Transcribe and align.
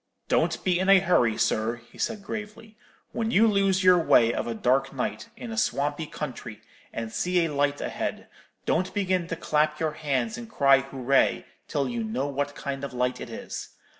"'Don't 0.29 0.63
be 0.63 0.79
in 0.79 0.89
a 0.89 0.97
hurry, 0.97 1.37
sir,' 1.37 1.75
he 1.91 1.97
said, 1.99 2.23
gravely; 2.23 2.75
'when 3.11 3.29
you 3.29 3.45
lose 3.45 3.83
your 3.83 3.99
way 3.99 4.33
of 4.33 4.47
a 4.47 4.55
dark 4.55 4.91
night, 4.91 5.29
in 5.37 5.51
a 5.51 5.57
swampy 5.59 6.07
country, 6.07 6.59
and 6.91 7.13
see 7.13 7.45
a 7.45 7.53
light 7.53 7.79
ahead, 7.79 8.27
don't 8.65 8.95
begin 8.95 9.27
to 9.27 9.35
clap 9.35 9.79
your 9.79 9.91
hands 9.91 10.39
and 10.39 10.49
cry 10.49 10.79
hooray 10.79 11.45
till 11.67 11.87
you 11.87 12.03
know 12.03 12.25
what 12.25 12.55
kind 12.55 12.83
of 12.83 12.95
light 12.95 13.21
it 13.21 13.29
is. 13.29 13.75